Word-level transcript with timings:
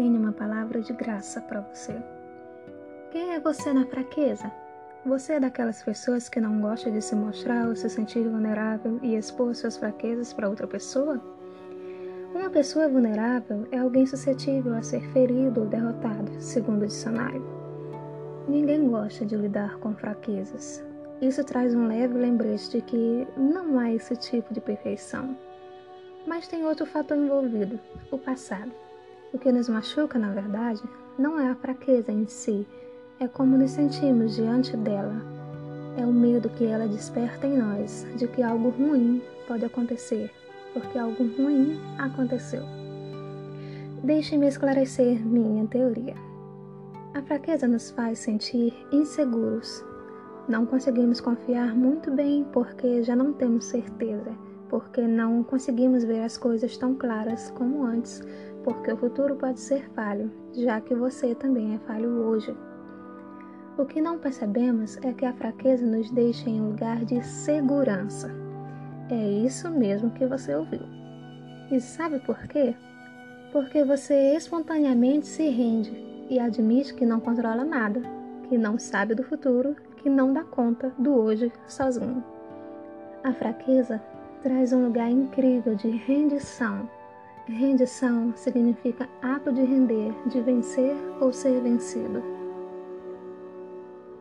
tenho 0.00 0.18
uma 0.18 0.32
palavra 0.32 0.80
de 0.80 0.94
graça 0.94 1.42
para 1.42 1.60
você. 1.60 1.94
Quem 3.10 3.34
é 3.34 3.38
você 3.38 3.70
na 3.70 3.84
fraqueza? 3.84 4.50
Você 5.04 5.34
é 5.34 5.40
daquelas 5.40 5.82
pessoas 5.82 6.26
que 6.26 6.40
não 6.40 6.58
gosta 6.58 6.90
de 6.90 7.02
se 7.02 7.14
mostrar 7.14 7.68
ou 7.68 7.76
se 7.76 7.86
sentir 7.90 8.26
vulnerável 8.26 8.98
e 9.02 9.14
expor 9.14 9.54
suas 9.54 9.76
fraquezas 9.76 10.32
para 10.32 10.48
outra 10.48 10.66
pessoa? 10.66 11.20
Uma 12.34 12.48
pessoa 12.48 12.88
vulnerável 12.88 13.68
é 13.70 13.76
alguém 13.76 14.06
suscetível 14.06 14.72
a 14.72 14.80
ser 14.80 15.02
ferido 15.12 15.60
ou 15.60 15.66
derrotado, 15.66 16.32
segundo 16.40 16.84
o 16.84 16.86
dicionário. 16.86 17.44
Ninguém 18.48 18.88
gosta 18.88 19.26
de 19.26 19.36
lidar 19.36 19.76
com 19.80 19.94
fraquezas. 19.94 20.82
Isso 21.20 21.44
traz 21.44 21.74
um 21.74 21.86
leve 21.86 22.14
lembrete 22.14 22.70
de 22.70 22.80
que 22.80 23.28
não 23.36 23.78
há 23.78 23.92
esse 23.92 24.16
tipo 24.16 24.54
de 24.54 24.62
perfeição. 24.62 25.36
Mas 26.26 26.48
tem 26.48 26.64
outro 26.64 26.86
fator 26.86 27.18
envolvido: 27.18 27.78
o 28.10 28.16
passado. 28.16 28.72
O 29.32 29.38
que 29.38 29.52
nos 29.52 29.68
machuca, 29.68 30.18
na 30.18 30.32
verdade, 30.32 30.82
não 31.16 31.38
é 31.38 31.48
a 31.48 31.54
fraqueza 31.54 32.10
em 32.10 32.26
si, 32.26 32.66
é 33.20 33.28
como 33.28 33.56
nos 33.56 33.70
sentimos 33.70 34.34
diante 34.34 34.76
dela. 34.76 35.22
É 35.96 36.04
o 36.04 36.12
medo 36.12 36.48
que 36.48 36.64
ela 36.66 36.88
desperta 36.88 37.46
em 37.46 37.58
nós 37.58 38.04
de 38.16 38.26
que 38.26 38.42
algo 38.42 38.70
ruim 38.70 39.22
pode 39.46 39.64
acontecer, 39.64 40.32
porque 40.72 40.98
algo 40.98 41.24
ruim 41.36 41.78
aconteceu. 41.98 42.62
Deixe-me 44.02 44.48
esclarecer 44.48 45.24
minha 45.24 45.64
teoria. 45.66 46.14
A 47.14 47.22
fraqueza 47.22 47.68
nos 47.68 47.90
faz 47.90 48.18
sentir 48.18 48.74
inseguros. 48.90 49.84
Não 50.48 50.66
conseguimos 50.66 51.20
confiar 51.20 51.74
muito 51.76 52.10
bem 52.10 52.44
porque 52.52 53.04
já 53.04 53.14
não 53.14 53.32
temos 53.32 53.66
certeza, 53.66 54.32
porque 54.68 55.02
não 55.02 55.44
conseguimos 55.44 56.02
ver 56.02 56.22
as 56.22 56.36
coisas 56.36 56.76
tão 56.76 56.94
claras 56.94 57.50
como 57.50 57.84
antes 57.84 58.22
porque 58.64 58.92
o 58.92 58.96
futuro 58.96 59.36
pode 59.36 59.60
ser 59.60 59.88
falho, 59.90 60.30
já 60.52 60.80
que 60.80 60.94
você 60.94 61.34
também 61.34 61.74
é 61.74 61.78
falho 61.80 62.08
hoje. 62.26 62.54
O 63.78 63.84
que 63.84 64.00
não 64.00 64.18
percebemos 64.18 64.98
é 64.98 65.12
que 65.12 65.24
a 65.24 65.32
fraqueza 65.32 65.86
nos 65.86 66.10
deixa 66.10 66.50
em 66.50 66.60
um 66.60 66.70
lugar 66.70 67.04
de 67.04 67.22
segurança. 67.24 68.30
É 69.10 69.28
isso 69.44 69.70
mesmo 69.70 70.10
que 70.10 70.26
você 70.26 70.54
ouviu. 70.54 70.82
E 71.70 71.80
sabe 71.80 72.18
por 72.20 72.38
quê? 72.48 72.74
Porque 73.52 73.82
você 73.84 74.34
espontaneamente 74.34 75.26
se 75.26 75.48
rende 75.48 75.92
e 76.28 76.38
admite 76.38 76.94
que 76.94 77.06
não 77.06 77.20
controla 77.20 77.64
nada, 77.64 78.02
que 78.48 78.58
não 78.58 78.78
sabe 78.78 79.14
do 79.14 79.24
futuro, 79.24 79.74
que 79.96 80.08
não 80.08 80.32
dá 80.32 80.44
conta 80.44 80.92
do 80.98 81.14
hoje 81.14 81.52
sozinho. 81.66 82.22
A 83.24 83.32
fraqueza 83.32 84.00
traz 84.42 84.72
um 84.72 84.84
lugar 84.84 85.10
incrível 85.10 85.74
de 85.74 85.88
rendição 85.88 86.88
Rendição 87.50 88.32
significa 88.36 89.08
ato 89.20 89.52
de 89.52 89.62
render, 89.62 90.14
de 90.28 90.40
vencer 90.40 90.96
ou 91.20 91.32
ser 91.32 91.60
vencido. 91.60 92.22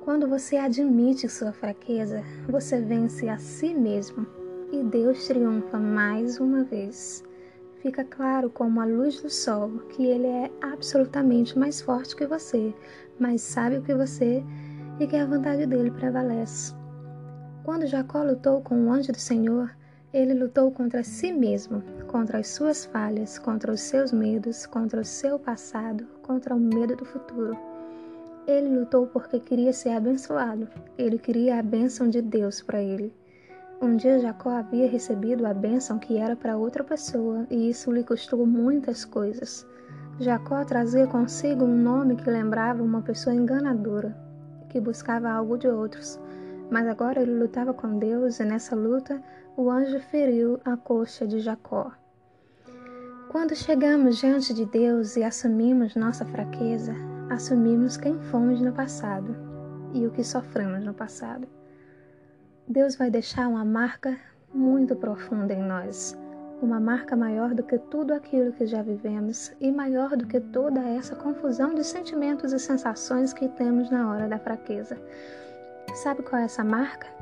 Quando 0.01 0.27
você 0.27 0.57
admite 0.57 1.29
sua 1.29 1.53
fraqueza, 1.53 2.23
você 2.49 2.81
vence 2.81 3.29
a 3.29 3.37
si 3.37 3.71
mesmo 3.75 4.25
e 4.71 4.83
Deus 4.83 5.27
triunfa 5.27 5.77
mais 5.77 6.39
uma 6.39 6.63
vez. 6.63 7.23
Fica 7.83 8.03
claro 8.03 8.49
como 8.49 8.81
a 8.81 8.85
luz 8.85 9.21
do 9.21 9.29
sol 9.29 9.77
que 9.89 10.03
ele 10.03 10.25
é 10.25 10.51
absolutamente 10.59 11.57
mais 11.57 11.79
forte 11.79 12.15
que 12.15 12.25
você, 12.25 12.73
mais 13.19 13.41
sábio 13.43 13.83
que 13.83 13.93
você 13.93 14.43
e 14.99 15.05
que 15.05 15.15
a 15.15 15.27
vontade 15.27 15.67
dele 15.67 15.91
prevalece. 15.91 16.73
Quando 17.63 17.85
Jacó 17.85 18.23
lutou 18.23 18.61
com 18.61 18.87
o 18.87 18.91
anjo 18.91 19.11
do 19.11 19.19
Senhor, 19.19 19.69
ele 20.11 20.33
lutou 20.33 20.71
contra 20.71 21.03
si 21.03 21.31
mesmo, 21.31 21.83
contra 22.07 22.39
as 22.39 22.47
suas 22.47 22.85
falhas, 22.85 23.37
contra 23.37 23.71
os 23.71 23.81
seus 23.81 24.11
medos, 24.11 24.65
contra 24.65 25.01
o 25.01 25.05
seu 25.05 25.37
passado, 25.37 26.05
contra 26.23 26.55
o 26.55 26.59
medo 26.59 26.95
do 26.95 27.05
futuro. 27.05 27.55
Ele 28.47 28.79
lutou 28.79 29.05
porque 29.05 29.39
queria 29.39 29.71
ser 29.71 29.89
abençoado. 29.89 30.67
Ele 30.97 31.19
queria 31.19 31.59
a 31.59 31.61
bênção 31.61 32.09
de 32.09 32.21
Deus 32.21 32.61
para 32.61 32.81
ele. 32.81 33.13
Um 33.79 33.95
dia 33.95 34.19
Jacó 34.19 34.49
havia 34.49 34.89
recebido 34.89 35.45
a 35.45 35.53
bênção 35.53 35.99
que 35.99 36.17
era 36.17 36.35
para 36.35 36.57
outra 36.57 36.83
pessoa 36.83 37.45
e 37.49 37.69
isso 37.69 37.91
lhe 37.91 38.03
custou 38.03 38.45
muitas 38.47 39.05
coisas. 39.05 39.65
Jacó 40.19 40.65
trazia 40.65 41.05
consigo 41.05 41.63
um 41.63 41.77
nome 41.77 42.15
que 42.15 42.29
lembrava 42.29 42.81
uma 42.81 43.01
pessoa 43.01 43.35
enganadora, 43.35 44.17
que 44.67 44.81
buscava 44.81 45.29
algo 45.29 45.55
de 45.55 45.67
outros. 45.67 46.19
Mas 46.71 46.87
agora 46.87 47.21
ele 47.21 47.39
lutava 47.39 47.73
com 47.73 47.99
Deus 47.99 48.39
e 48.39 48.43
nessa 48.43 48.75
luta 48.75 49.21
o 49.59 49.69
anjo 49.69 49.99
feriu 49.99 50.57
a 50.63 50.77
coxa 50.77 51.27
de 51.27 51.41
Jacó. 51.41 51.91
Quando 53.27 53.53
chegamos 53.53 54.17
diante 54.17 54.53
de 54.53 54.63
Deus 54.63 55.17
e 55.17 55.23
assumimos 55.23 55.97
nossa 55.97 56.23
fraqueza, 56.23 56.95
assumimos 57.29 57.97
quem 57.97 58.17
fomos 58.31 58.61
no 58.61 58.71
passado 58.71 59.35
e 59.93 60.07
o 60.07 60.11
que 60.11 60.23
sofremos 60.23 60.85
no 60.85 60.93
passado. 60.93 61.45
Deus 62.65 62.95
vai 62.95 63.11
deixar 63.11 63.49
uma 63.49 63.65
marca 63.65 64.17
muito 64.53 64.95
profunda 64.95 65.53
em 65.53 65.61
nós, 65.61 66.17
uma 66.61 66.79
marca 66.79 67.13
maior 67.17 67.53
do 67.53 67.61
que 67.61 67.77
tudo 67.77 68.13
aquilo 68.13 68.53
que 68.53 68.65
já 68.65 68.81
vivemos 68.81 69.51
e 69.59 69.73
maior 69.73 70.15
do 70.15 70.25
que 70.25 70.39
toda 70.39 70.79
essa 70.79 71.17
confusão 71.17 71.75
de 71.75 71.83
sentimentos 71.83 72.53
e 72.53 72.59
sensações 72.59 73.33
que 73.33 73.49
temos 73.49 73.91
na 73.91 74.09
hora 74.09 74.29
da 74.29 74.39
fraqueza. 74.39 74.97
Sabe 75.95 76.23
qual 76.23 76.41
é 76.41 76.45
essa 76.45 76.63
marca? 76.63 77.19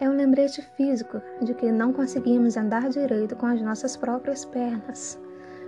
É 0.00 0.08
um 0.08 0.16
lembrete 0.16 0.60
físico 0.76 1.20
de 1.40 1.54
que 1.54 1.70
não 1.70 1.92
conseguimos 1.92 2.56
andar 2.56 2.88
direito 2.88 3.36
com 3.36 3.46
as 3.46 3.62
nossas 3.62 3.96
próprias 3.96 4.44
pernas. 4.44 5.18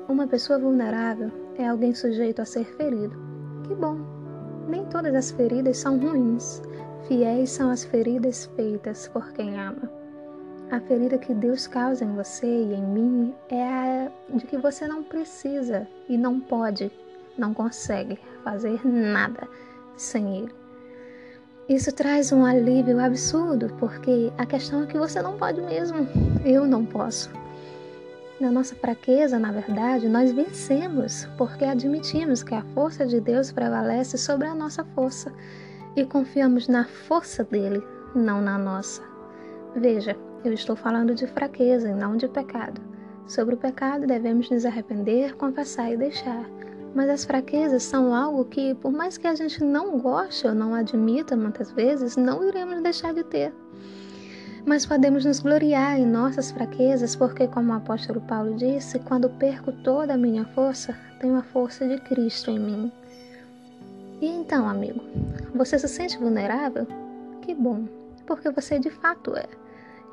Uma 0.08 0.26
pessoa 0.26 0.58
vulnerável 0.58 1.30
é 1.56 1.68
alguém 1.68 1.94
sujeito 1.94 2.42
a 2.42 2.44
ser 2.44 2.64
ferido. 2.76 3.16
Que 3.66 3.74
bom! 3.74 3.98
Nem 4.68 4.84
todas 4.86 5.14
as 5.14 5.30
feridas 5.30 5.78
são 5.78 5.98
ruins. 5.98 6.60
Fiéis 7.06 7.50
são 7.50 7.70
as 7.70 7.84
feridas 7.84 8.46
feitas 8.56 9.08
por 9.08 9.32
quem 9.32 9.58
ama. 9.60 9.90
A 10.70 10.80
ferida 10.80 11.16
que 11.18 11.32
Deus 11.32 11.68
causa 11.68 12.04
em 12.04 12.14
você 12.16 12.46
e 12.46 12.74
em 12.74 12.82
mim 12.82 13.34
é 13.48 13.62
a 13.62 14.10
de 14.34 14.44
que 14.44 14.58
você 14.58 14.88
não 14.88 15.04
precisa 15.04 15.86
e 16.08 16.18
não 16.18 16.40
pode, 16.40 16.90
não 17.38 17.54
consegue 17.54 18.18
fazer 18.42 18.84
nada 18.84 19.48
sem 19.96 20.38
Ele. 20.38 20.65
Isso 21.68 21.92
traz 21.92 22.30
um 22.30 22.44
alívio 22.44 23.00
absurdo, 23.00 23.74
porque 23.80 24.32
a 24.38 24.46
questão 24.46 24.84
é 24.84 24.86
que 24.86 24.96
você 24.96 25.20
não 25.20 25.36
pode 25.36 25.60
mesmo. 25.60 26.06
Eu 26.44 26.64
não 26.64 26.86
posso. 26.86 27.28
Na 28.40 28.52
nossa 28.52 28.76
fraqueza, 28.76 29.36
na 29.36 29.50
verdade, 29.50 30.08
nós 30.08 30.30
vencemos, 30.30 31.26
porque 31.36 31.64
admitimos 31.64 32.44
que 32.44 32.54
a 32.54 32.62
força 32.72 33.04
de 33.04 33.20
Deus 33.20 33.50
prevalece 33.50 34.16
sobre 34.16 34.46
a 34.46 34.54
nossa 34.54 34.84
força 34.94 35.32
e 35.96 36.04
confiamos 36.04 36.68
na 36.68 36.84
força 36.84 37.42
dele, 37.42 37.82
não 38.14 38.40
na 38.40 38.56
nossa. 38.56 39.02
Veja, 39.74 40.16
eu 40.44 40.52
estou 40.52 40.76
falando 40.76 41.16
de 41.16 41.26
fraqueza 41.26 41.88
e 41.88 41.94
não 41.94 42.16
de 42.16 42.28
pecado. 42.28 42.80
Sobre 43.26 43.56
o 43.56 43.58
pecado 43.58 44.06
devemos 44.06 44.48
nos 44.50 44.64
arrepender, 44.64 45.34
confessar 45.34 45.92
e 45.92 45.96
deixar. 45.96 46.48
Mas 46.96 47.10
as 47.10 47.26
fraquezas 47.26 47.82
são 47.82 48.14
algo 48.14 48.46
que, 48.46 48.74
por 48.76 48.90
mais 48.90 49.18
que 49.18 49.26
a 49.26 49.34
gente 49.34 49.62
não 49.62 49.98
goste 49.98 50.46
ou 50.46 50.54
não 50.54 50.74
admita 50.74 51.36
muitas 51.36 51.70
vezes, 51.70 52.16
não 52.16 52.42
iremos 52.42 52.82
deixar 52.82 53.12
de 53.12 53.22
ter. 53.22 53.52
Mas 54.64 54.86
podemos 54.86 55.22
nos 55.22 55.40
gloriar 55.40 56.00
em 56.00 56.06
nossas 56.06 56.50
fraquezas, 56.50 57.14
porque, 57.14 57.46
como 57.48 57.70
o 57.70 57.76
apóstolo 57.76 58.22
Paulo 58.22 58.54
disse, 58.54 58.98
quando 59.00 59.28
perco 59.28 59.72
toda 59.72 60.14
a 60.14 60.16
minha 60.16 60.46
força, 60.46 60.96
tenho 61.20 61.36
a 61.36 61.42
força 61.42 61.86
de 61.86 61.98
Cristo 61.98 62.50
em 62.50 62.58
mim. 62.58 62.92
E 64.22 64.28
então, 64.28 64.66
amigo, 64.66 65.02
você 65.54 65.78
se 65.78 65.88
sente 65.88 66.16
vulnerável? 66.16 66.86
Que 67.42 67.54
bom, 67.54 67.84
porque 68.26 68.48
você 68.48 68.78
de 68.78 68.88
fato 68.88 69.36
é. 69.36 69.44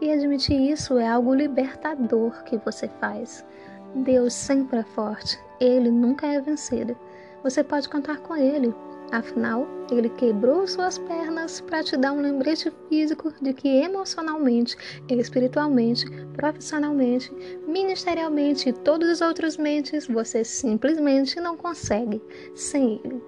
E 0.02 0.12
admitir 0.12 0.60
isso 0.60 0.98
é 0.98 1.08
algo 1.08 1.34
libertador 1.34 2.44
que 2.44 2.58
você 2.58 2.90
faz. 3.00 3.46
Deus 3.96 4.34
sempre 4.34 4.80
é 4.80 4.84
forte, 4.84 5.40
Ele 5.60 5.92
nunca 5.92 6.26
é 6.28 6.42
vencido. 6.42 6.96
Você 7.44 7.64
pode 7.64 7.88
contar 7.90 8.18
com 8.18 8.36
Ele, 8.36 8.74
afinal, 9.12 9.68
Ele 9.92 10.10
quebrou 10.10 10.68
suas 10.68 10.98
pernas 10.98 11.62
para 11.62 11.84
te 11.84 11.96
dar 11.96 12.12
um 12.12 12.22
lembrete 12.22 12.72
físico 12.90 13.32
de 13.42 13.54
que 13.54 13.68
emocionalmente, 13.68 14.76
espiritualmente, 15.10 16.06
profissionalmente, 16.34 17.32
ministerialmente 17.68 18.70
e 18.70 18.74
todos 18.74 19.10
os 19.10 19.22
outros 19.22 19.58
mentes 19.58 20.08
você 20.08 20.44
simplesmente 20.44 21.40
não 21.40 21.56
consegue 21.56 22.22
sem 22.56 23.00
Ele. 23.04 23.22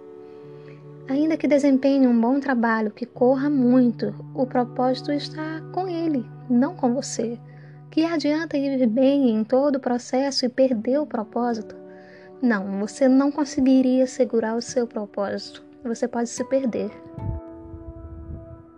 Ainda 1.08 1.38
que 1.38 1.48
desempenhe 1.48 2.08
um 2.08 2.20
bom 2.20 2.40
trabalho, 2.40 2.90
que 2.90 3.06
corra 3.06 3.48
muito, 3.48 4.16
o 4.34 4.48
propósito 4.48 5.12
está 5.12 5.62
com 5.72 5.88
Ele, 5.88 6.26
não 6.50 6.76
com 6.76 6.96
você. 6.96 7.40
Que 7.96 8.04
adianta 8.04 8.58
ir 8.58 8.86
bem 8.88 9.30
em 9.30 9.42
todo 9.42 9.78
o 9.78 9.80
processo 9.80 10.46
e 10.46 10.50
perder 10.50 11.00
o 11.00 11.06
propósito? 11.06 11.78
Não, 12.42 12.82
você 12.82 13.08
não 13.08 13.32
conseguiria 13.32 14.06
segurar 14.06 14.58
o 14.58 14.62
seu 14.62 14.86
propósito. 14.86 15.64
Você 15.82 16.06
pode 16.06 16.28
se 16.28 16.44
perder. 16.44 16.92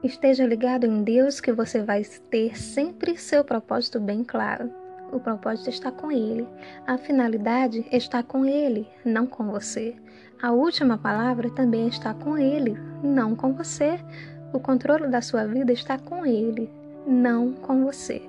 Esteja 0.04 0.46
ligado 0.46 0.86
em 0.86 1.02
Deus 1.02 1.42
que 1.42 1.52
você 1.52 1.82
vai 1.82 2.04
ter 2.30 2.56
sempre 2.56 3.18
seu 3.18 3.44
propósito 3.44 4.00
bem 4.00 4.24
claro. 4.24 4.72
O 5.12 5.20
propósito 5.20 5.72
está 5.72 5.92
com 5.92 6.12
Ele. 6.12 6.48
A 6.86 7.00
finalidade 7.00 7.88
está 7.92 8.22
com 8.22 8.46
Ele, 8.46 8.88
não 9.04 9.26
com 9.26 9.48
você. 9.48 9.96
A 10.40 10.52
última 10.52 10.96
palavra 10.96 11.50
também 11.50 11.88
está 11.88 12.14
com 12.14 12.38
Ele, 12.38 12.78
não 13.02 13.36
com 13.36 13.52
você. 13.52 14.00
O 14.54 14.60
controle 14.60 15.08
da 15.08 15.24
sua 15.24 15.48
vida 15.48 15.74
está 15.74 15.98
com 15.98 16.24
Ele, 16.24 16.70
não 17.08 17.54
com 17.54 17.84
você. 17.84 18.22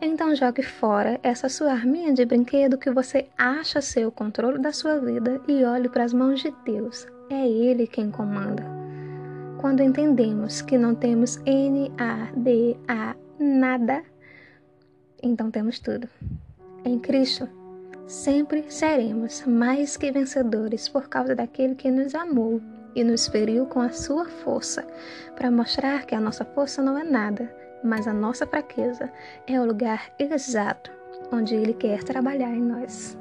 Então 0.00 0.34
jogue 0.34 0.62
fora 0.62 1.18
essa 1.22 1.48
sua 1.48 1.72
arminha 1.72 2.12
de 2.12 2.24
brinquedo 2.24 2.78
que 2.78 2.90
você 2.90 3.26
acha 3.36 3.80
ser 3.80 4.06
o 4.06 4.12
controle 4.12 4.58
da 4.58 4.72
sua 4.72 4.98
vida 4.98 5.40
e 5.48 5.64
olhe 5.64 5.88
para 5.88 6.04
as 6.04 6.12
mãos 6.12 6.40
de 6.40 6.52
Deus. 6.64 7.06
É 7.30 7.48
Ele 7.48 7.86
quem 7.86 8.10
comanda. 8.10 8.64
Quando 9.58 9.82
entendemos 9.82 10.62
que 10.62 10.78
não 10.78 10.94
temos 10.94 11.36
N, 11.44 11.92
A, 11.98 12.30
D, 12.36 12.76
A, 12.86 13.14
nada, 13.38 14.02
então 15.22 15.50
temos 15.50 15.78
tudo. 15.80 16.08
Em 16.84 16.98
Cristo, 16.98 17.48
sempre 18.06 18.64
seremos 18.68 19.44
mais 19.44 19.96
que 19.96 20.12
vencedores 20.12 20.88
por 20.88 21.08
causa 21.08 21.34
daquele 21.34 21.74
que 21.74 21.90
nos 21.90 22.14
amou 22.14 22.62
e 22.94 23.02
nos 23.04 23.26
feriu 23.26 23.66
com 23.66 23.80
a 23.80 23.90
sua 23.90 24.26
força, 24.26 24.86
para 25.34 25.50
mostrar 25.50 26.06
que 26.06 26.14
a 26.14 26.20
nossa 26.20 26.44
força 26.44 26.82
não 26.82 26.96
é 26.96 27.04
nada, 27.04 27.52
mas 27.82 28.06
a 28.06 28.12
nossa 28.12 28.46
fraqueza 28.46 29.10
é 29.46 29.60
o 29.60 29.64
lugar 29.64 30.10
exato 30.18 30.90
onde 31.32 31.54
Ele 31.54 31.74
quer 31.74 32.02
trabalhar 32.02 32.50
em 32.50 32.62
nós. 32.62 33.18